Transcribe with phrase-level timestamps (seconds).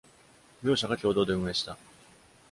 [0.63, 1.77] 両社が共同で運営した。